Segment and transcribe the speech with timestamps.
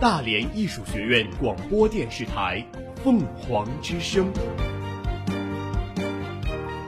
[0.00, 2.66] 大连艺术学院广播电视台
[3.04, 4.32] 凤凰之声，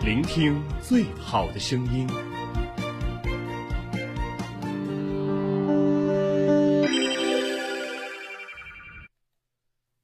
[0.03, 2.06] 聆听最好的声音。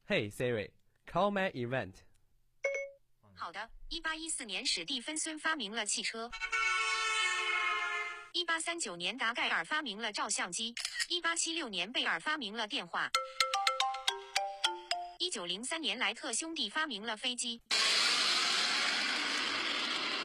[0.07, 0.73] Hey Siri,
[1.11, 1.95] call my event.
[3.35, 6.31] 好的，一八一四年史蒂芬森发明了汽车。
[8.35, 10.75] 一八三九年达盖尔发明了照相机。
[11.11, 13.11] 一八七六年贝尔发明了电话。
[15.19, 17.63] 一九零三年莱特兄弟发明了飞机。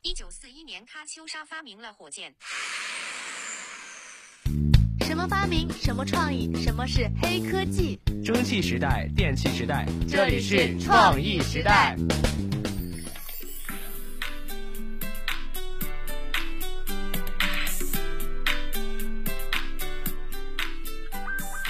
[0.01, 2.35] 一九四一年喀秋莎发明了火箭。
[5.07, 5.71] 什么发明？
[5.71, 6.51] 什么创意？
[6.61, 7.97] 什么是黑科技？
[8.21, 11.95] 蒸汽时代，电气时代，这里是创意时代。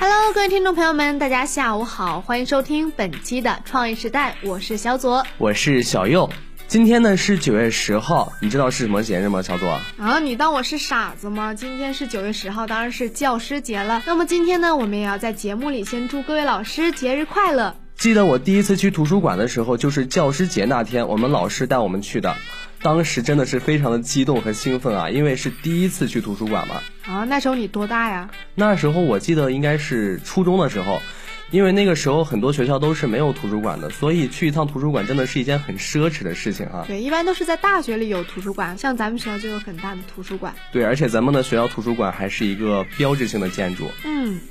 [0.05, 6.29] Hello，各位听众朋友们，大家下午好，欢迎收听本期的创业时代，我是小左，我是小右。
[6.67, 9.79] 今天呢是九月十号，你知道是什么节日吗，小左？
[9.97, 11.53] 啊，你当我是傻子吗？
[11.53, 14.03] 今天是九月十号，当然是教师节了。
[14.05, 17.73] 那么今天呢，我们也要在节目里先祝各位老师节日快乐。
[17.95, 22.35] 记得我第一次去图书馆的时候，就是教师节那天，我们老师带我们去的。
[22.83, 26.81] 当时真的是非常的激动和兴奋啊，因为是第一次去图书馆嘛。
[27.05, 28.29] 啊，那时候你多大呀？
[28.55, 31.01] 那时候我记得应该是初中的时候，
[31.49, 36.83] 因为那个时候很多学校都是没有图书馆的，所以去一趟图书馆真的是一件很奢侈的事情啊。
[36.85, 40.53] 对，一般都是在大学里有图书馆，像咱们学校就有很大的图书馆。
[40.73, 43.89] 对，而且咱们的学校图书馆还是一个标志性的建筑。
[44.03, 44.41] 嗯。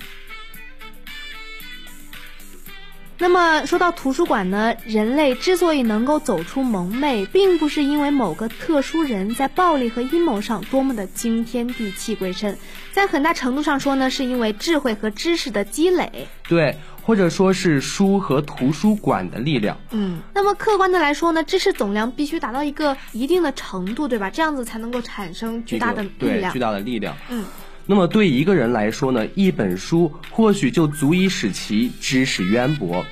[3.19, 12.59] 那么说到图书馆呢，人类之所以能够走出蒙昧，并不是因为某个特殊人在暴力和阴谋上多么的惊天地泣鬼神，
[12.91, 16.27] 在很大程度上说呢，是因为智慧和知识的积累。
[16.49, 19.79] 对，或者说是书和图书馆的力量。
[19.93, 24.29] 嗯，那么客观的来说呢，知识总量必须达到一个一定的程度，对吧？
[24.31, 26.53] 这样子才能够产生巨大的力量。
[26.53, 27.17] 巨大的力量。
[27.29, 27.45] 嗯，
[27.93, 33.05] 那么对一个人来说呢，一本书或许就足以使其知识渊博。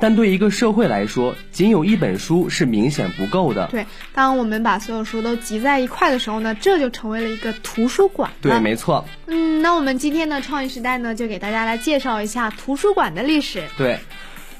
[0.00, 3.68] 但对一个社会来说，仅有一本书是明显不够的。
[3.68, 8.32] 对，当我们把所有书都集在一块的时候呢，这就成为了一个图书馆。
[8.42, 9.04] 对，没错。
[9.28, 13.62] 嗯，那我们今天的创意时代呢，就给大家来介绍一下图书馆的历史。
[13.78, 14.00] 对，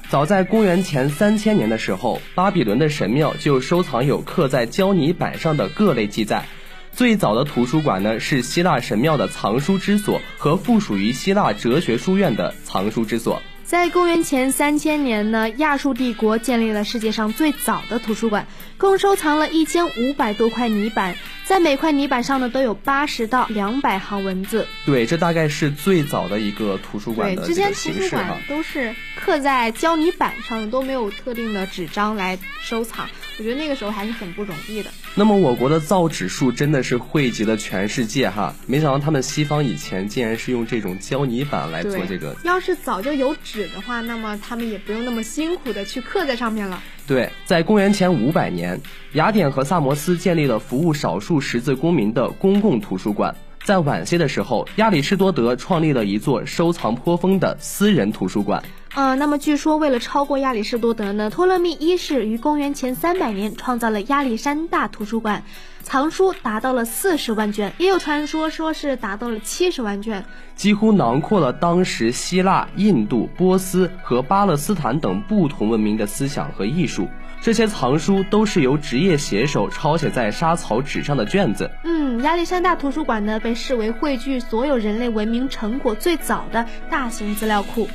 [0.07, 6.45] 早在公元前三千年的时候，巴比伦的神庙就收藏有刻在胶泥板上的各类记载。
[6.91, 13.41] 最早的图书馆呢，是希腊神庙的藏书之所和附属于希腊哲学书院的藏书之所。
[13.63, 21.15] 在公元前三千年呢，亚述帝国建立了世界上最早的图书馆，共收藏了一千五百多块泥板，
[21.47, 24.67] 在每块泥板上呢都有八十到两百行文字。
[24.85, 33.07] 对，这大概是最早的一个图书馆的之前图书馆都是刻在胶泥板上的，都没有特定的纸张来收藏。
[33.39, 34.91] 我觉得那个时候还是很不容易的。
[35.15, 42.35] 那么我国的造纸术真的是汇集了全世界哈，没想到他们西方以前竟然是用这种胶泥板来做这个。
[42.43, 46.83] 要是早就有纸的话，那么他们也不用那么辛苦的去刻在上面了。
[47.07, 48.77] 对，在公元前五百年，
[49.13, 53.33] 雅典和萨摩斯建立了服务少数识字公民的公共图书馆。
[53.63, 58.61] 在晚些的时候，亚里士多德创立了一座收藏颇丰的私人图书馆。
[58.93, 65.43] 啊，那么据说为了超过亚里士多德呢，托勒密一世于公元前三百年创造了亚历山大图书馆，
[65.83, 70.25] 藏书达到了四十万卷，也有传说说是达到了七十万卷，
[70.55, 77.07] 几乎囊括了当时希腊、印度、波斯和巴勒斯坦等不同文明的思想和艺术。
[77.39, 81.69] 这些藏书都是由职业写手抄写在沙草纸上的卷子。
[81.83, 87.87] 嗯，亚历山大图书馆呢，被视为汇聚所有人类文明成果最早的大型资料库。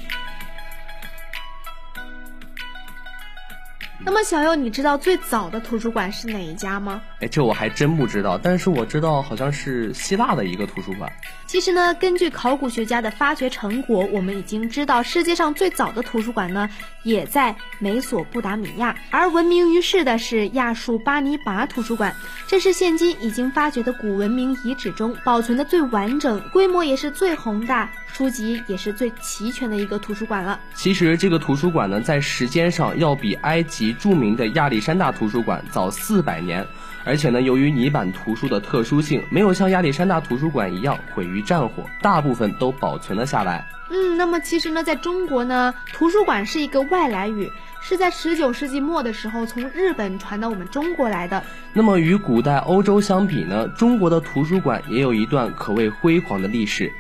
[4.05, 7.01] 那么小右，你知道最早的图书馆是哪一家吗？
[7.21, 11.11] 哎，这我还真不知道，但是我知道好像是希腊的一个图书馆。
[11.47, 16.69] 其实呢，根据考古学家的发掘成果，我们已经知道世界上最早的图书馆呢，
[17.05, 22.13] 也在美索不达米亚，而闻名于世的是亚述巴尼拔图书馆，
[22.49, 27.89] 这是现今已经发掘的古文明遗址中保存的最完整、规模也是最宏大。
[28.13, 30.61] 书籍也是最齐全的一个图书馆了。
[30.75, 36.67] 其实这个图书馆呢，在时间上要比埃及著名的亚历山大图书馆早四百年，
[37.05, 43.67] 而且呢，由于泥板图书的特殊性，没有像亚历山大图书馆一样毁于战火，大部分都保存了下来。
[43.89, 47.51] 嗯，那么其实呢，在中国呢，图书馆是一个外来语，
[47.81, 51.43] 是在十九世纪末的时候从日本传到我们中国来的。
[51.73, 56.93] 那么与古代欧洲相比呢，中国的图书馆也有一段可谓辉煌的历史。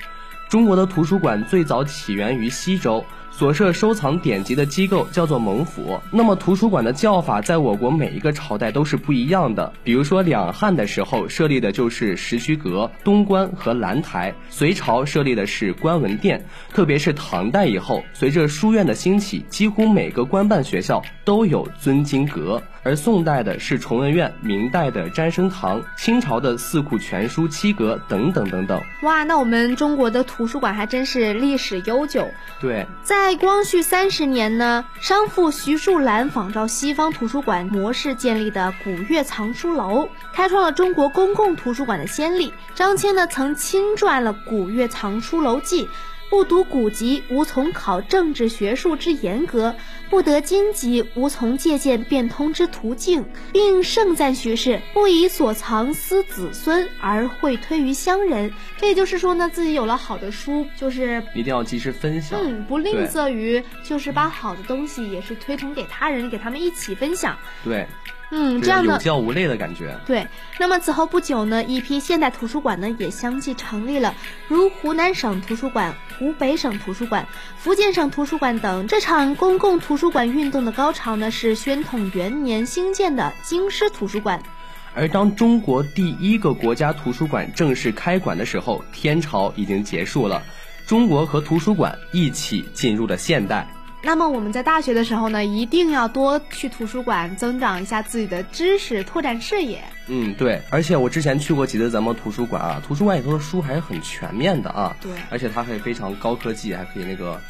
[0.52, 5.98] 中国的图书馆最早起源于西周，所设收藏典籍的机构叫做蒙府。
[6.10, 9.72] 那么图书馆的叫法在我国每一个朝代都是不一样的。
[9.82, 16.44] 比如说两汉的时候设立的就是石渠阁、东关和兰台；隋朝设立的是观文殿。
[16.74, 22.62] 特别是唐代以后，随着书院的兴起，几乎每个官办学校都有尊经阁。
[22.84, 28.82] 而宋代的是崇文院，明代的詹生堂，清朝的四库全书七阁等等等等。
[29.02, 32.26] 哇，那我们中国的图书馆还真是历史悠久。
[32.60, 42.52] 对，在光绪三十年呢，商父徐树兰仿照西方图书馆模式建立的古月藏书楼，开创了中国公共图书馆的先例。
[42.74, 45.84] 张骞呢，曾亲撰了《古月藏书楼记》。
[46.30, 49.74] 不读古籍，无从考政治学术之严格；
[50.12, 58.52] 不得今籍，无从借鉴变通之途径，并盛赞徐氏不以所藏私子孙，而会推于乡人。
[58.76, 67.38] 这也就是说呢，自己有了好的书，就是一定要及时分享，嗯，不吝啬于就是把好的东西也是推崇给他人，给他们一起分享。
[67.64, 67.86] 对。
[68.34, 69.94] 嗯，这样的有教无类的感觉。
[70.06, 70.26] 对，
[70.58, 74.14] 那么此后不久呢，一批现代图书馆呢也相继成立了，
[74.48, 77.26] 如湖南省图书馆、湖北省图书馆、
[77.58, 78.86] 福建省图书馆等。
[78.86, 84.42] 这场公共图书馆运动的高潮呢，是宣统元年兴建的京师图书馆。
[84.94, 90.42] 而当中国第一个国家图书馆正式开馆的时候，天朝已经结束了，
[90.86, 93.66] 中国和图书馆一起进入了现代。
[94.04, 99.84] 那么我们在大学的时候呢，一定要多去图书馆，增长一下自己的知识，拓展视野。
[100.08, 100.60] 嗯，对。
[100.70, 104.96] 而且我之前去过几次咱们图书馆啊，图书馆里头的书还是很全面的啊。
[105.00, 105.12] 对。
[105.30, 107.40] 而且它还非常高科技，还可以那个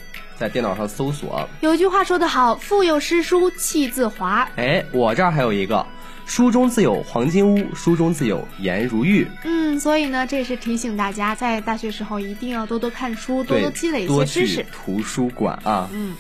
[0.43, 1.49] 在电脑上搜索。
[1.61, 4.49] 有句话说得好，腹有诗书气自华。
[4.56, 5.87] 哎，我这儿还有一个，
[6.27, 9.25] 书中自有黄金屋，书中自有颜如玉。
[9.44, 14.67] 嗯，所以呢，这也是提醒大家，在大学时候一定要多多看书，多多积累一些知识。
[14.73, 15.89] 图书馆啊。
[15.93, 16.17] 嗯。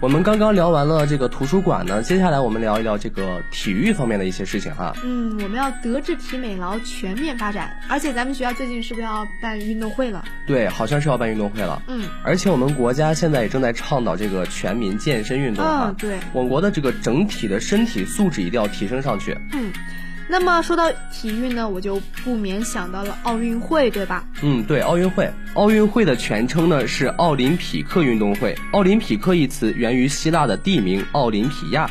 [0.00, 4.96] 我们刚刚聊完了这个图书馆呢，接下来我们聊一聊这个体育方面的一些事情哈。
[5.04, 10.24] 嗯，我们要德智体美劳全面发展，而且咱们学校最近是不是要办运动会了？
[10.46, 11.82] 对，好像是要办运动会了。
[11.86, 15.94] 嗯，而且我们国家现在也正在倡导这个全民健身运动啊。
[15.98, 19.36] 对，我国的这个整体的身体素质一定要提升上去。
[19.52, 19.70] 嗯。
[20.30, 24.24] 那么说到体育呢，我就不免想到了奥运会，对吧？
[24.42, 25.28] 嗯，对，奥运会。
[25.54, 28.56] 奥运会的全称呢是奥林匹克运动会。
[28.70, 31.90] 奥林匹克一词源于希腊的地名奥林匹亚。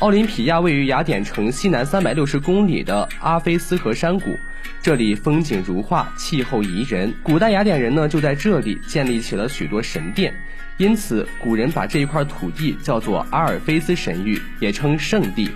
[0.00, 4.36] 奥林匹亚位于雅典城西南三百六十公里的阿菲斯河山谷，
[4.82, 7.14] 这里风景如画，气候宜人。
[7.22, 10.34] 古代雅典人呢就在这里建立起了许多神殿，
[10.78, 15.48] 因此古人把这一块土地叫做阿尔菲斯神域，也称圣地。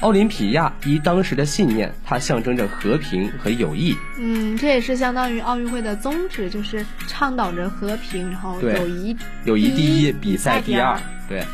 [0.00, 3.94] 奥林匹亚依当时的信念，它象征着和平和友谊。
[4.18, 10.98] 嗯，这也是相当于奥运会的宗旨，就是倡导着和平，然后友谊，友谊第一，比赛第二。
[11.28, 11.44] 对。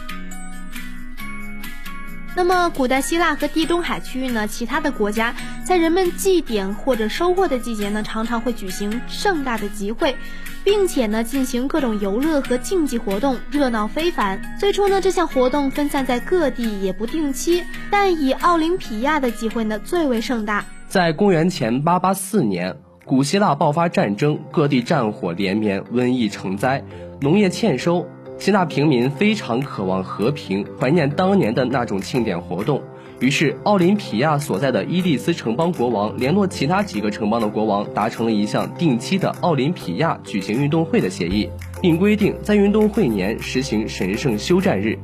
[2.37, 5.35] 那么，古代希腊和地中海区域呢，其他的国家
[5.65, 10.15] 在人们祭典或者收获的季节呢，常常会举行盛大的集会。
[10.62, 14.56] 并且呢，进行各种游乐和竞技活动，热闹非凡。
[14.59, 20.64] 最初呢，这项活动分散在各地，也不定期，但以奥林匹亚的机会呢最为盛大。
[20.88, 26.83] 在公元前八八四年，古希腊爆发战争，各地战火连绵，瘟疫成灾，
[27.21, 32.83] 农业欠收，希腊平民非常渴望和平，怀念当年的那种庆典活动。
[33.19, 41.49] 于是，奥林匹亚所在的伊利斯城邦国王联络其他几个城邦的国王，达成了一项定期的奥林匹亚举行运动会的协议，
[41.81, 44.99] 并规定在运动会年实行神圣休战日。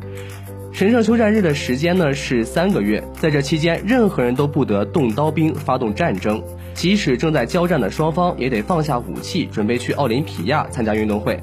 [0.73, 6.43] 神圣休战日的时间呢是三个月，在这期间，任何人都不得动刀兵发动战争，
[6.75, 11.41] 即使正在交战的双方也得放下武器，准备去奥林匹亚参加运动会。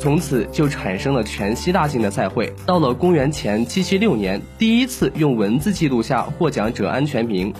[0.00, 2.50] 从此就产生了全希腊性的赛会。
[2.64, 7.52] 到了公元前七七六年，第一次用文字记录下获奖者安全名，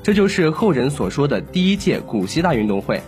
[0.00, 3.00] 这就是后人所说的第一届古希腊运动会。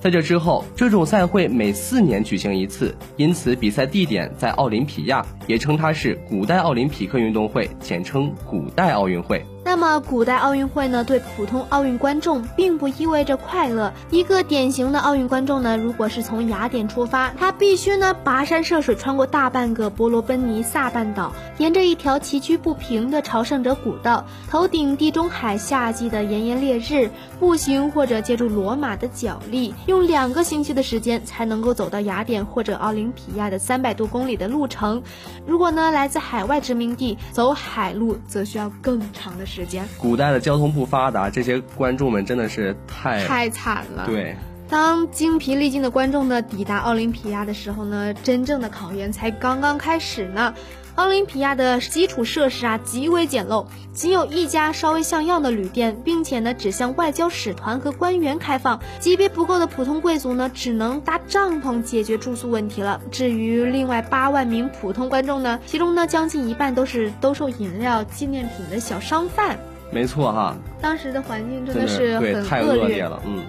[0.00, 9.40] 在这之后，这种赛会每四年举行一次，因此比赛地点在奥林匹亚，也称它是古代奥林匹克运动会，简称古代奥运会。
[9.78, 13.92] 那么，古代奥运会呢，对普通奥运观众并不意味着快乐。
[14.10, 35.02] 一个典型的奥运观众呢，如果是从雅典出发，他必须呢跋山涉水，穿过大半个伯罗奔尼撒半岛，沿着一条崎岖不平的朝圣者古道，头顶地中海夏季的炎炎烈日，步行或者借助罗马的脚力，用两个星期的时间才能够走到雅典或者奥林匹亚的三百多公里的路程。
[35.46, 39.58] 如果呢来自海外殖民地，走海路则需要更长的时。
[39.58, 39.65] 间。
[39.98, 44.06] 古代的交通不发达，这些观众们真的是太太惨了。
[44.06, 44.34] 对。
[44.68, 50.54] 当精疲力尽的观众呢抵达奥林匹亚的时候呢，真正的考验才刚刚开始呢。
[50.96, 58.80] 奥林匹亚的基础设施啊极为简陋，仅有一家稍微像样的旅店，并且呢只向外交使团和官员开放。
[58.98, 63.02] 级别不够的普通贵族呢，只能搭帐篷解决住宿问题了。
[63.10, 69.58] 至于另外八万名普通观众呢，其中呢将近一半都是兜售饮料、纪念品的小商贩。
[69.92, 73.44] 没错哈，当时的环境真的是很太恶劣了，嗯。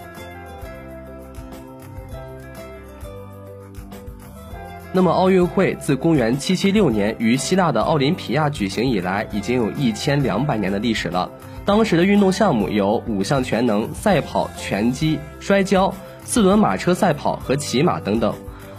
[4.97, 11.29] 那么，奥运会自公元776年于希腊的奥林匹亚举行以来，已经有一千两百年的历史了。
[11.65, 18.33] 当时的运动项目有五项全能、赛跑、拳击、摔跤、四轮马车赛跑和骑马等等。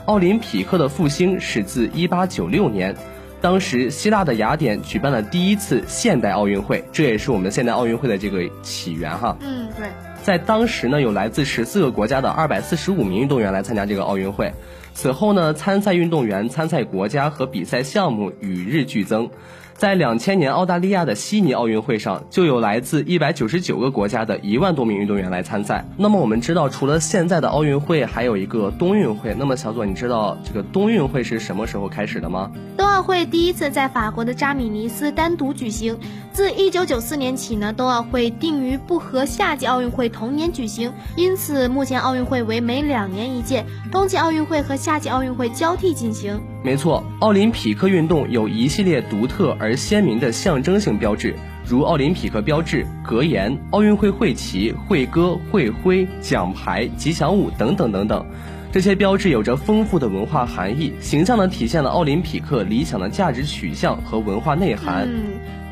[0.07, 2.97] 奥林匹克的复兴是自1896年，
[3.41, 9.37] 当时希腊的雅典举办了第一次现代奥运会，这也是我们现代奥运会的这个起源哈。
[9.39, 9.87] 嗯，对。
[10.25, 14.53] 在当时呢，有来自十四个国家的二百四十五名运动员来参加这个奥运会。
[15.01, 19.31] 此后呢，参赛运动员、参赛国家和比赛项目与日俱增。
[19.79, 25.85] 在两千年澳大利亚的悉尼奥运会上，就有来自一百九十九个国家的一万多名运动员来参赛。
[25.97, 29.33] 那么我们知道，除了现在的奥运会，还有一个冬运会。
[29.39, 32.51] 那么小左，你知道这个冬运会是什么时候开始的吗？
[32.77, 35.97] 冬奥会第一次在法国的扎米尼斯单独举行。
[36.33, 46.41] 自一九九四年起呢，冬奥会定于不和夏季奥运会同年举行，因此目前奥运会为每两年一届，冬季奥运会和夏季奥运会交替进行。
[46.69, 51.35] 没错，奥林匹克运动有一系列独特而鲜明的象征性标志，
[51.67, 58.27] 如奥林匹克标志、格言、奥运会会旗、会歌、会徽、奖牌、吉祥物等等等等。
[58.71, 65.09] 这些标志有着丰富的文化含义，形象地体现了奥林匹克理想的价值取向和文化内涵。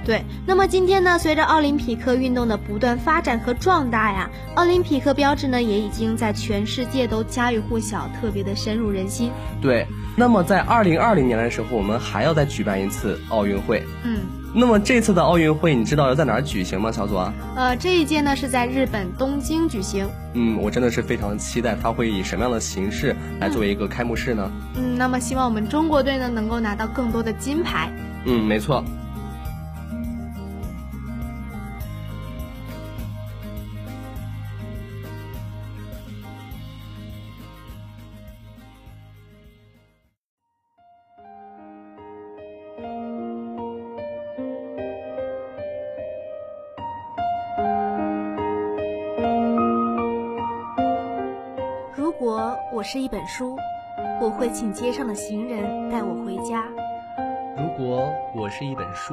[0.07, 9.33] 对，那么今天呢，随着奥林匹克运动的不断发展和壮大呀，奥林匹克标志呢也已经在全世界都家喻户晓，特别的深入人心。
[9.61, 9.85] 对，
[10.17, 13.83] 那么在二零二零年的时候，我们还要再举办一次奥运会。
[14.05, 14.21] 嗯，
[14.55, 17.33] 那么这次的奥运会，你知道要在哪儿举行吗，小左？
[17.57, 20.09] 呃，这一届呢是在日本东京举行。
[20.35, 24.49] 嗯，我真的是非常期待，它会以什么样的形式来作为一个开幕式呢？
[24.77, 27.91] 嗯，那么希望我们中国队呢能够拿到更多的金牌。
[28.25, 28.85] 嗯，没错。
[52.89, 53.57] 是一本书，
[54.21, 56.65] 我会请街上的行人带我回家。
[57.57, 59.13] 如果我是一本书，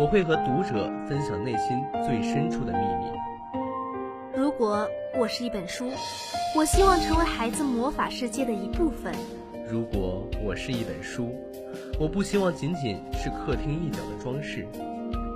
[0.00, 3.12] 我会和读者分享内心最深处的秘密。
[4.36, 5.88] 如果我是一本书，
[6.56, 9.14] 我希望成为孩子魔法世界的一部分。
[9.70, 11.32] 如果我是一本书，
[12.00, 14.66] 我不希望仅仅是客厅一角的装饰。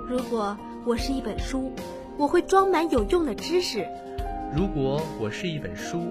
[0.05, 1.71] 如果我是一本书，
[2.17, 3.87] 我会装满有用的知识。
[4.53, 6.01] 如果我是一本书。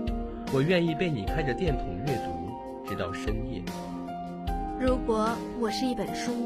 [0.52, 3.60] 我愿意被你开着电筒阅读，直到深夜。
[4.80, 6.44] 如果我是一本书，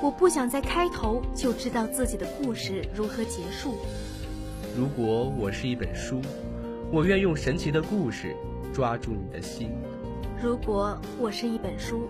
[0.00, 3.74] 我不想在开头就知道自己的故事如何结束。
[4.76, 6.20] 如果我是一本书，
[6.92, 8.34] 我愿用神奇的故事
[8.72, 9.72] 抓住你的心。
[10.40, 12.08] 如果我是一本书，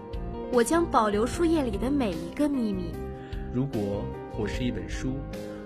[0.53, 2.93] 我将保留书页里的每一个秘密。
[3.55, 4.05] 如果
[4.39, 5.15] 我是一本书，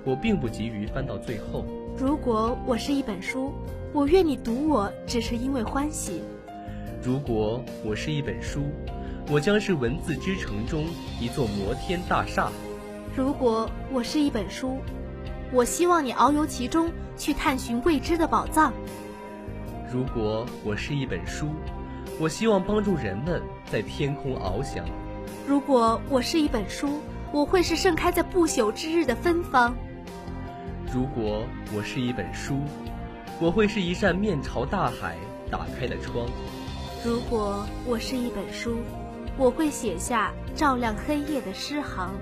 [0.04, 1.64] 我并不急于翻到最后。
[1.98, 3.52] 如果我是一本书。
[3.96, 6.20] 我愿你读我，只是因为欢喜。
[7.02, 8.64] 如果我是一本书，
[9.30, 10.84] 我将是文字之城中
[11.18, 12.52] 一座摩天大厦。
[13.16, 14.76] 如果我是一本书，
[15.50, 18.70] 我希望你遨游其中，去探寻未知的宝藏。
[19.90, 21.48] 如果我是一本书，
[22.20, 24.84] 我希望帮助人们在天空翱翔。
[25.48, 27.00] 如果我是一本书，
[27.32, 29.74] 我会是盛开在不朽之日的芬芳。
[30.92, 32.60] 如果我是一本书。
[33.38, 35.16] 我会是一扇面朝大海
[35.50, 36.26] 打开的窗。
[37.04, 38.78] 如果我是一本书，
[39.36, 42.14] 我会写下照亮黑夜的诗行。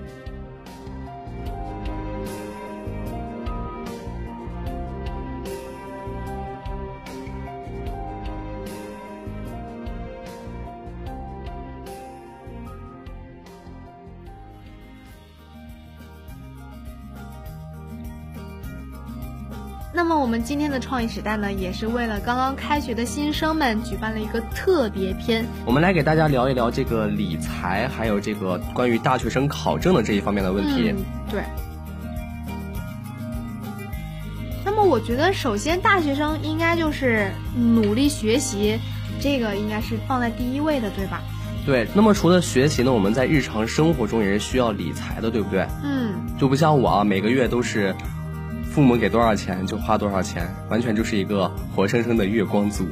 [20.35, 25.45] 们今天的创意时代呢，也是为了刚刚开学的新生们举办了一个特别篇。
[25.65, 30.93] 我们来给大家聊一聊这个理财，还有这个关于大学生考证的这一方面的问题。
[31.31, 31.41] 对。
[34.65, 38.77] 那么我觉得，首先大学生应该就是努力学习，
[39.21, 41.21] 这个应该是放在第一位的，对吧？
[41.65, 41.87] 对。
[41.93, 45.65] 那么除了学习呢，我们在日常生活中也是需要理财的，对不对？
[45.81, 47.95] 嗯，就不像我啊，每个月都是
[48.75, 52.85] 父母给多少钱就花多少钱，完全就是一个活生生的月光族。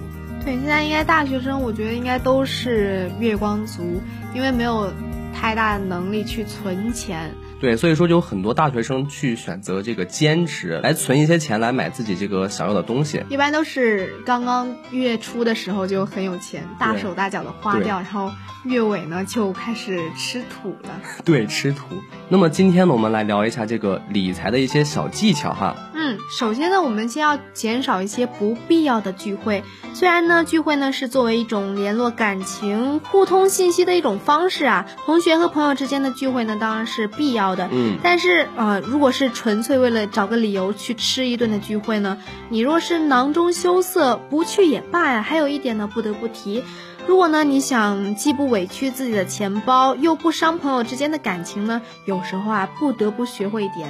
[0.46, 4.02] 对，现在应该大学生，我觉得应该都是月光族，
[4.34, 4.90] 因为没有
[5.34, 7.30] 太大的能力去存钱。
[7.64, 13.24] 对，所以说就有很多大学生去选择这个兼职来存一些钱来买自己这个想要的东西。
[13.30, 18.30] 一般都是刚刚月初的时候就很有钱，大手大脚的花掉，然后
[18.66, 20.90] 月尾呢就开始吃土了。
[21.24, 21.86] 对，吃土。
[22.28, 25.74] 那么今天呢，我们来聊一下这个理财的一些小技巧哈。
[26.06, 29.64] 嗯，首先呢，我们先要减少一些不必要的聚会。
[29.94, 37.70] 虽然呢，聚会呢是作为一种联络感情、互通信息的一种方式啊，同学和朋友之间的聚会呢当然是必要的。
[37.72, 42.18] 嗯，但是呃，如果是纯粹为了找个理由去吃一顿的聚会呢，
[42.50, 45.22] 你若是囊中羞涩，不去也罢呀。
[45.22, 46.62] 还有一点呢，不得不提。
[47.08, 53.88] 如果呢，你想既不委屈自己的钱包，又不伤朋友之间的感情呢，有时候啊，不得不学会一点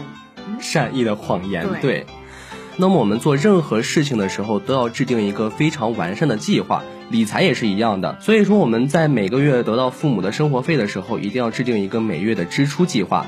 [0.60, 1.68] 善意的谎言。
[1.82, 2.06] 对。
[2.76, 6.84] 那么我们做任何事情的时候，都要制定一个非常完善的计划。
[7.12, 8.18] 理财也是一样的。
[8.20, 13.28] 所以说我们在每个月得到父母的生活费的时候，一定要制定一个每月的支出计划。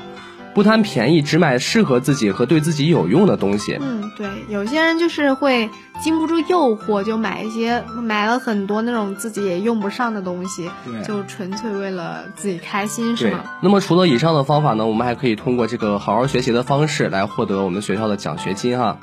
[0.56, 3.76] 不贪便宜，只买适合自己和对自己有用的东西。
[3.78, 5.68] 嗯，对，有些人就是会
[6.00, 10.70] 经不住诱惑，就买一些买了很多那种自己也用不上的东西，
[11.06, 13.44] 就纯粹为了自己开心，是吗？
[13.60, 18.96] 那么除了以上的方法呢，我们还可以通过这个好好学习的方式来获得我们学校的奖学金哈。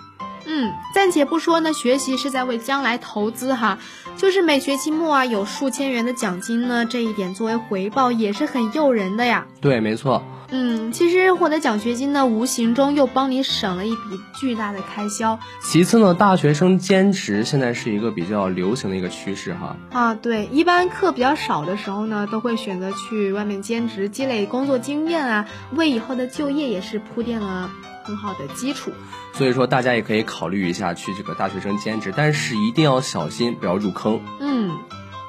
[0.48, 3.78] 嗯，暂且不说呢，学习是在为将来投资哈，
[4.18, 9.46] 就是每学期末啊有数千元的奖金呢，这一点作为回报也是很诱人的呀。
[9.62, 10.24] 对，没错。
[10.56, 15.40] 嗯，其实获得奖学金呢，无形中又帮你省了一笔巨大的开销。
[15.64, 19.76] 其次呢，大学生兼职现在是一个比较流行的一个趋势哈。
[19.90, 27.72] 啊，对，一般课比较少的时候呢，都会选择去外面兼职，积累工作经验啊，为以后的就业也是铺垫了
[28.04, 28.92] 很好的基础。
[29.34, 34.22] 所以说，大家也可以考虑一下去这个大学生兼职，但是一定要小心，不要入坑。
[34.40, 34.78] 嗯，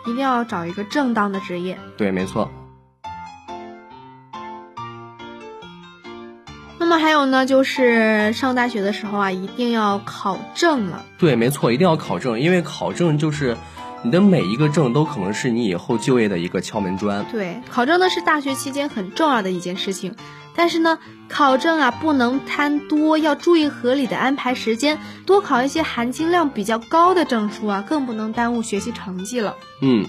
[0.04, 1.78] 一定要找一个正当的职业。
[1.96, 2.50] 对，没错。
[6.94, 11.04] 么还有呢，就是上大学的时候啊，一定要考证了。
[11.18, 13.56] 对，没错，一定要考证，因为考证就是
[14.02, 17.24] 你的每一个证都可能是你以后就业的一个敲门砖。
[17.32, 20.14] 对，考证呢是大学期间很重要的一件事情，
[20.54, 29.56] 但是呢，考证啊不能贪多，要注意合理的安排时间，多考一些含金量比较高的证书啊，更不能耽误学习成绩了。
[29.82, 30.06] 嗯。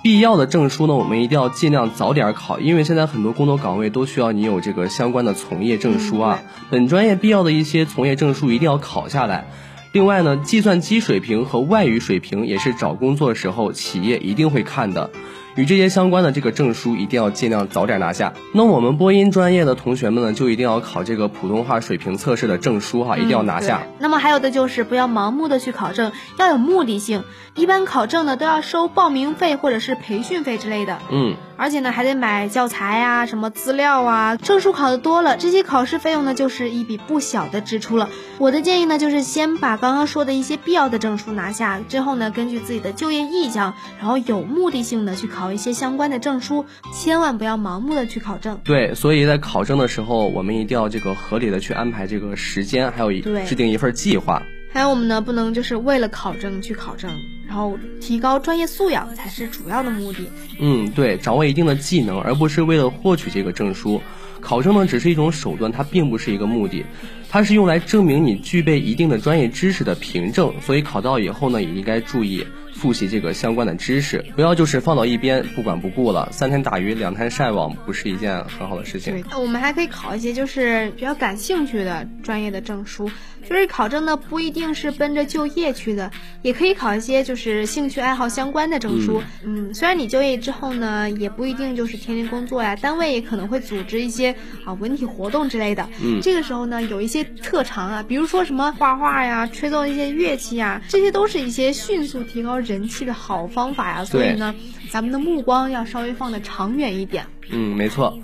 [0.00, 6.42] 必要的证书呢，我们一定要尽量早点考，因为现在很多工作岗位都需要你有这个相关的从业证书啊。
[6.70, 9.48] 本专业必要的一些从业证书一定要考下来。
[9.92, 15.10] 另外呢，计算机水平和外语水平也是找工作时候企业一定会看的。
[15.58, 18.32] 与这些相关的这个证书一定要尽量早点拿下。
[18.54, 23.82] 那我们播音专业的同学们呢，就一定要考这个普通话水平测试的证书哈，一定要拿下。
[23.98, 27.24] 那么还有的就是不要盲目的去考证，要有目的性。
[27.56, 30.98] 一般考证呢都要收报名费或者是培训费之类的。
[31.10, 31.34] 嗯。
[31.58, 34.36] 而且呢，还得买教材啊，什么资料啊。
[34.36, 38.08] 证书考的多了，这些考试费用呢，就是一笔不小的支出了。
[38.38, 48.60] 我的建议呢，就是先把刚刚说的一些必要的证书拿下，之后呢，根据自己的就业意向，然后有目的性的去考一些相关的证书，千万不要盲目的去考证。
[48.62, 53.10] 对，所以在考证的时候，我们一定要这个合理的去安排这个时间，还有
[53.44, 54.40] 制定一份计划。
[54.70, 57.10] 还有我们呢，不能就是为了考证去考证，
[57.48, 60.28] 然后提高专业素养才是主要的目的。
[60.60, 64.00] 嗯，对，掌握一定的技能，而不是为了获取这个证书。
[64.40, 66.84] 考证呢，只是一种手段，它并不是一个目的，
[67.28, 70.54] 它是用来证明你具备一定的专业知识的凭证。
[70.60, 76.28] 所以考到以后呢，也应该注意复习这个相关的知识，不要就是放到一边不管不顾了。
[76.30, 79.12] 三天打鱼两天晒网，不是一件很好的事情。
[79.12, 83.10] 对，我们还可以考一些就是比较感兴趣的专业的证书。
[83.48, 86.10] 就是考证呢，不一定是奔着就业去的，
[86.42, 89.22] 也可以考一些就是兴趣爱好相关的证书。
[89.44, 95.88] 嗯，虽然你就业之后呢，也不一定就是天天工作呀，单位也可能会组织一些啊文体活动之类的。
[96.02, 104.04] 嗯，这个时候呢，有一些特长啊，比如说什么画画呀、吹奏一些乐器呀，这些都是一些迅速提高人气的好方法呀。
[104.04, 104.54] 所以呢，
[104.90, 107.26] 咱们的目光要稍微放的长远一点。
[107.50, 108.18] 嗯，没错。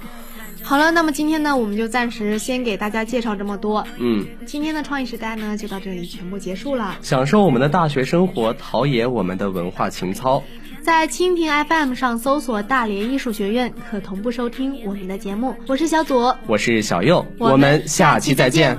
[0.64, 3.87] 好了，那么今天呢，我们就暂时先给大家介绍这么多。
[3.98, 6.96] 嗯，今天的创意时代呢，就到这里全部结束了。
[7.03, 10.42] 享受我们的大学生活，陶冶我们的文化情操。
[10.83, 15.55] 在蜻蜓 FM 上搜索“大连艺术学院”，可同步收听我们的节目。
[15.66, 18.79] 我是小左，我是小右，我们下期再见。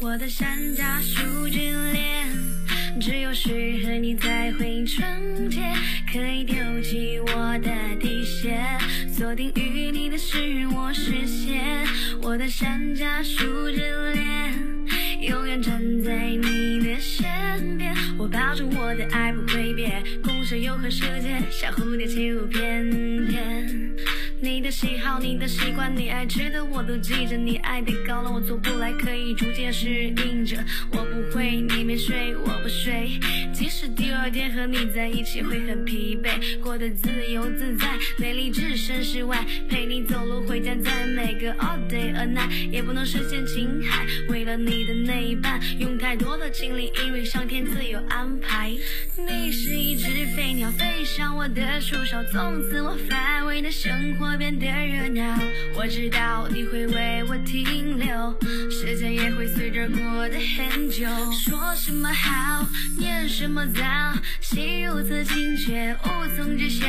[0.00, 1.58] 我的山楂树之
[1.92, 2.28] 恋，
[3.00, 3.48] 只有适
[3.84, 5.60] 合你才会纯洁，
[6.18, 8.76] 可以丢弃我的底线，
[9.08, 11.86] 锁定与你的是我视线。
[12.20, 14.52] 我的山楂树之恋，
[15.20, 22.90] 永远站在你的身边，我保证我的爱不会变，共享永恒时间，像蝴蝶起舞翩
[23.28, 23.94] 翩。
[24.40, 27.36] 你的喜好，你的习惯，你爱吃的我都记着。
[27.36, 30.56] 你爱的高冷我做不来，可以逐渐适应着。
[30.92, 33.18] 我不会，你没睡，我不睡。
[33.52, 44.06] 即使第二天和你在一起会很疲惫，过得自由自在，美丽置身事外，陪你走路回家，在每个 all day a night，也不能实现情海。
[44.28, 48.70] 为了你的那一半，用太多的精力，因为上天自有安排。
[49.16, 54.27] 你是一只飞鸟，飞上我的树梢，从此我乏味的生活。
[54.30, 55.40] 我变得热闹，
[55.74, 58.38] 我知道你会为我停留，
[58.70, 61.06] 时间也会随着过得很久。
[61.32, 63.82] 说什么好，念什么糟，
[64.42, 66.86] 心如此清却无从知晓。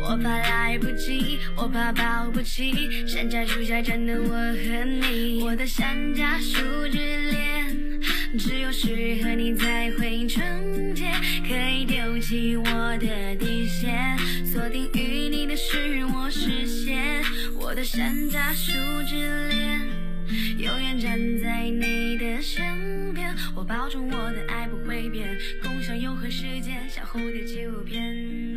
[0.00, 2.72] 我怕来不及，我怕保不起，
[3.04, 8.00] 山楂树下站的我和你，我的山楂树之恋，
[8.38, 11.10] 只有适合你才会纯洁，
[11.48, 14.88] 可以丢弃我的底线，锁定
[15.58, 16.18] 是我。
[16.30, 17.24] 实现
[17.58, 18.72] 我的山楂树
[19.08, 19.80] 之恋，
[20.58, 23.34] 永远站在你的身边。
[23.56, 25.26] 我保证我的爱不会变，
[25.62, 28.47] 共享永恒时间，像蝴蝶起舞翩。